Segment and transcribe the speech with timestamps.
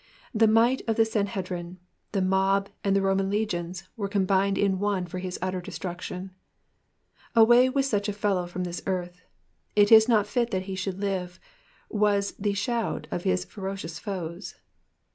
[0.33, 1.77] The might of the Sanhedrim,
[2.11, 6.31] the mob, and the Roman lemons were combined in one for his utter destruction:
[7.35, 9.21] Away with such a fellow from this earth;
[9.75, 11.39] it is not fit that he should live,'*
[11.87, 14.55] was the shout of his ferocious foes.